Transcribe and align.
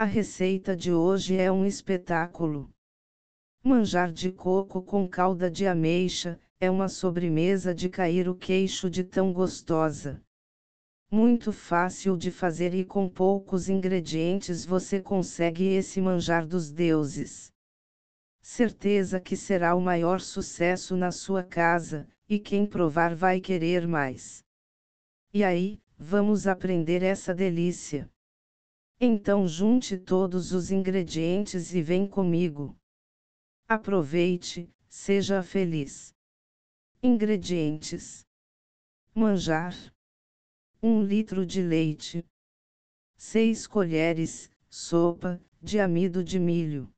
A 0.00 0.06
receita 0.06 0.74
de 0.74 0.90
hoje 0.90 1.36
é 1.36 1.52
um 1.52 1.66
espetáculo. 1.66 2.70
Manjar 3.62 4.10
de 4.10 4.32
coco 4.32 4.80
com 4.82 5.06
calda 5.06 5.50
de 5.50 5.66
ameixa 5.66 6.40
é 6.58 6.70
uma 6.70 6.88
sobremesa 6.88 7.74
de 7.74 7.90
cair 7.90 8.26
o 8.26 8.34
queixo 8.34 8.88
de 8.88 9.04
tão 9.04 9.30
gostosa. 9.30 10.22
Muito 11.10 11.52
fácil 11.52 12.16
de 12.16 12.30
fazer 12.30 12.72
e 12.72 12.82
com 12.82 13.10
poucos 13.10 13.68
ingredientes 13.68 14.64
você 14.64 15.02
consegue 15.02 15.64
esse 15.64 16.00
manjar 16.00 16.46
dos 16.46 16.72
deuses. 16.72 17.52
Certeza 18.40 19.20
que 19.20 19.36
será 19.36 19.74
o 19.74 19.82
maior 19.82 20.18
sucesso 20.22 20.96
na 20.96 21.12
sua 21.12 21.44
casa, 21.44 22.08
e 22.26 22.38
quem 22.38 22.64
provar 22.64 23.14
vai 23.14 23.38
querer 23.38 23.86
mais. 23.86 24.42
E 25.30 25.44
aí, 25.44 25.78
vamos 25.98 26.46
aprender 26.46 27.02
essa 27.02 27.34
delícia. 27.34 28.10
Então 29.02 29.48
junte 29.48 29.96
todos 29.96 30.52
os 30.52 30.70
ingredientes 30.70 31.72
e 31.72 31.80
vem 31.80 32.06
comigo. 32.06 32.76
Aproveite, 33.66 34.68
seja 34.90 35.42
feliz. 35.42 36.14
Ingredientes: 37.02 38.26
Manjar 39.14 39.74
1 40.82 41.02
litro 41.02 41.46
de 41.46 41.62
leite, 41.62 42.22
6 43.16 43.66
colheres, 43.66 44.50
sopa, 44.68 45.40
de 45.62 45.80
amido 45.80 46.22
de 46.22 46.38
milho. 46.38 46.92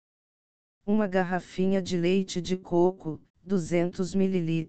Uma 0.84 1.06
garrafinha 1.06 1.80
de 1.80 1.96
leite 1.96 2.42
de 2.42 2.56
coco, 2.56 3.20
200 3.44 4.12
ml. 4.16 4.66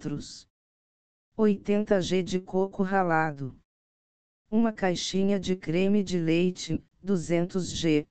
80 1.35 1.99
g 1.99 2.21
de 2.21 2.39
coco 2.39 2.83
ralado. 2.83 3.59
Uma 4.55 4.71
caixinha 4.71 5.39
de 5.39 5.55
creme 5.55 6.03
de 6.03 6.19
leite, 6.19 6.79
200 7.01 7.71
g. 7.71 8.05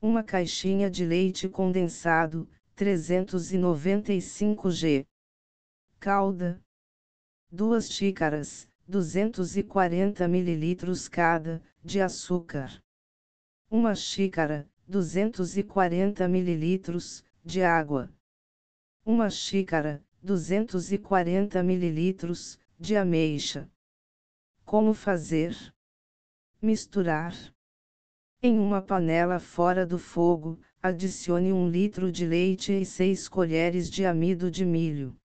Uma 0.00 0.22
caixinha 0.22 0.88
de 0.88 1.04
leite 1.04 1.48
condensado, 1.48 2.48
395 2.76 4.70
g. 4.70 5.04
Calda. 5.98 6.62
2 7.50 7.90
xícaras, 7.90 8.68
240 8.86 10.26
ml 10.26 10.76
cada, 11.10 11.60
de 11.84 12.00
açúcar. 12.00 12.80
Uma 13.68 13.96
xícara, 13.96 14.70
240 14.86 16.22
ml, 16.22 16.82
de 17.44 17.62
água. 17.64 18.08
Uma 19.04 19.28
xícara, 19.28 20.06
240 20.22 21.58
ml, 21.58 22.58
de 22.78 22.96
ameixa. 22.96 23.68
Como 24.68 24.92
fazer? 24.92 25.56
Misturar. 26.60 27.34
Em 28.42 28.58
uma 28.58 28.82
panela 28.82 29.40
fora 29.40 29.86
do 29.86 29.98
fogo, 29.98 30.60
adicione 30.82 31.54
1 31.54 31.70
litro 31.70 32.12
de 32.12 32.26
leite 32.26 32.74
e 32.74 32.84
6 32.84 33.30
colheres 33.30 33.88
de 33.88 34.04
amido 34.04 34.50
de 34.50 34.66
milho. 34.66 35.16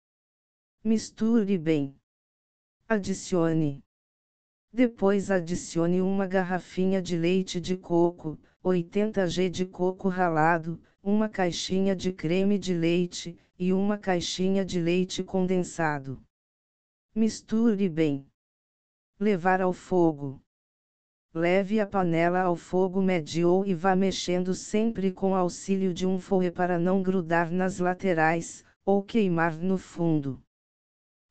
Misture 0.82 1.58
bem. 1.58 1.94
Adicione. 2.88 3.84
Depois 4.72 5.30
adicione 5.30 6.00
uma 6.00 6.26
garrafinha 6.26 7.02
de 7.02 7.18
leite 7.18 7.60
de 7.60 7.76
coco, 7.76 8.40
80 8.64 9.28
g 9.28 9.50
de 9.50 9.66
coco 9.66 10.08
ralado, 10.08 10.82
uma 11.04 11.28
caixinha 11.28 11.94
de 11.94 12.14
creme 12.14 12.58
de 12.58 12.74
leite, 12.74 13.38
e 13.60 13.74
uma 13.74 13.98
caixinha 13.98 14.64
de 14.64 14.80
leite 14.80 15.22
condensado. 15.22 16.24
Misture 17.14 17.90
bem. 17.90 18.26
Levar 19.20 19.62
ao 19.62 19.72
fogo. 19.72 20.42
Leve 21.34 21.80
a 21.80 21.86
panela 21.86 22.42
ao 22.42 22.56
fogo 22.56 23.02
médio 23.02 23.64
e 23.66 23.74
vá 23.74 23.96
mexendo 23.96 24.56
sempre 24.56 25.12
com 25.12 25.36
auxílio 25.36 25.94
de 25.94 26.06
um 26.06 26.20
fouet 26.20 26.52
para 26.52 26.80
não 26.80 27.02
grudar 27.02 27.52
nas 27.52 27.80
laterais, 27.80 28.66
ou 28.84 29.04
queimar 29.04 29.56
no 29.58 29.78
fundo. 29.78 30.42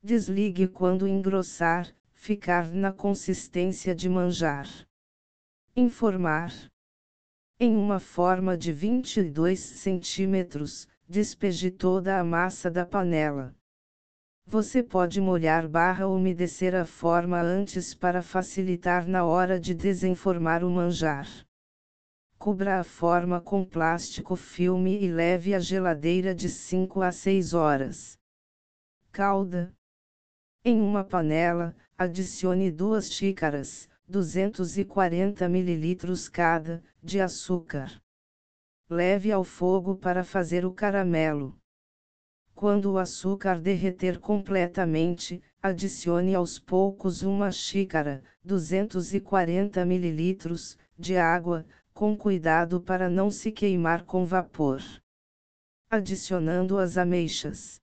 Desligue 0.02 0.68
quando 0.68 1.08
engrossar, 1.08 1.92
ficar 2.12 2.70
na 2.70 2.92
consistência 2.92 3.94
de 3.94 4.08
manjar. 4.08 4.68
Informar. 5.76 6.52
Em 7.58 7.76
uma 7.76 7.98
forma 7.98 8.56
de 8.56 8.72
22 8.72 9.58
centímetros, 9.58 10.88
despeje 11.08 11.70
toda 11.70 12.18
a 12.18 12.24
massa 12.24 12.70
da 12.70 12.86
panela. 12.86 13.54
Você 14.46 14.82
pode 14.82 15.20
molhar 15.20 15.68
barra 15.68 16.06
umedecer 16.06 16.74
a 16.74 16.84
forma 16.84 17.40
antes 17.40 17.94
para 17.94 18.22
facilitar 18.22 19.06
na 19.06 19.24
hora 19.24 19.58
de 19.58 19.74
desenformar 19.74 20.62
o 20.64 20.70
manjar. 20.70 21.28
Cubra 22.38 22.80
a 22.80 22.84
forma 22.84 23.40
com 23.40 23.64
plástico 23.64 24.34
filme 24.34 25.00
e 25.00 25.10
leve 25.10 25.54
à 25.54 25.60
geladeira 25.60 26.34
de 26.34 26.48
5 26.48 27.00
a 27.00 27.12
6 27.12 27.54
horas. 27.54 28.18
Calda. 29.12 29.72
Em 30.64 30.80
uma 30.80 31.04
panela, 31.04 31.74
adicione 31.96 32.70
duas 32.70 33.12
xícaras, 33.12 33.88
240 34.08 35.44
ml 35.44 36.30
cada, 36.30 36.82
de 37.02 37.20
açúcar. 37.20 38.02
Leve 38.90 39.30
ao 39.30 39.44
fogo 39.44 39.96
para 39.96 40.24
fazer 40.24 40.66
o 40.66 40.72
caramelo. 40.72 41.56
Quando 42.62 42.92
o 42.92 42.98
açúcar 42.98 43.58
derreter 43.58 44.20
completamente, 44.20 45.42
adicione 45.60 46.32
aos 46.32 46.60
poucos 46.60 47.24
uma 47.24 47.50
xícara, 47.50 48.22
240 48.44 49.80
ml, 49.80 50.38
de 50.96 51.16
água, 51.16 51.66
com 51.92 52.16
cuidado 52.16 52.80
para 52.80 53.10
não 53.10 53.32
se 53.32 53.50
queimar 53.50 54.04
com 54.04 54.24
vapor. 54.24 54.80
Adicionando 55.90 56.78
as 56.78 56.96
ameixas. 56.96 57.80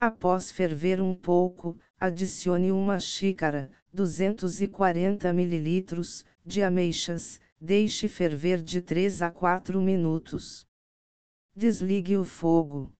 Após 0.00 0.50
ferver 0.50 0.98
um 0.98 1.14
pouco, 1.14 1.78
adicione 2.00 2.72
uma 2.72 2.98
xícara, 2.98 3.70
240 3.92 5.28
ml, 5.28 5.86
de 6.46 6.62
ameixas, 6.62 7.38
deixe 7.60 8.08
ferver 8.08 8.62
de 8.62 8.80
3 8.80 9.20
a 9.20 9.30
4 9.30 9.78
minutos. 9.82 10.66
Desligue 11.54 12.16
o 12.16 12.24
fogo. 12.24 12.90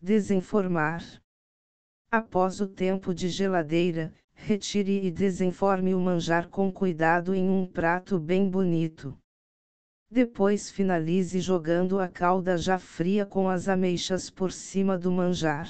Desenformar. 0.00 1.02
Após 2.08 2.60
o 2.60 2.68
tempo 2.68 3.12
de 3.12 3.28
geladeira, 3.28 4.14
retire 4.32 5.04
e 5.04 5.10
desenforme 5.10 5.92
o 5.92 5.98
manjar 5.98 6.48
com 6.48 6.72
cuidado 6.72 7.34
em 7.34 7.50
um 7.50 7.66
prato 7.66 8.16
bem 8.16 8.48
bonito. 8.48 9.18
Depois 10.08 10.70
finalize 10.70 11.40
jogando 11.40 11.98
a 11.98 12.06
calda 12.06 12.56
já 12.56 12.78
fria 12.78 13.26
com 13.26 13.48
as 13.48 13.66
ameixas 13.66 14.30
por 14.30 14.52
cima 14.52 14.96
do 14.96 15.10
manjar. 15.10 15.68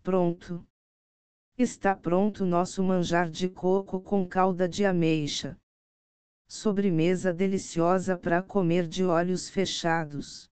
Pronto. 0.00 0.64
Está 1.58 1.96
pronto 1.96 2.46
nosso 2.46 2.84
manjar 2.84 3.28
de 3.28 3.48
coco 3.48 4.00
com 4.00 4.24
calda 4.28 4.68
de 4.68 4.84
ameixa. 4.84 5.58
Sobremesa 6.46 7.34
deliciosa 7.34 8.16
para 8.16 8.40
comer 8.44 8.86
de 8.86 9.02
olhos 9.02 9.50
fechados. 9.50 10.48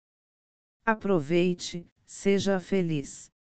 Aproveite, 0.83 1.87
seja 2.05 2.59
feliz. 2.59 3.34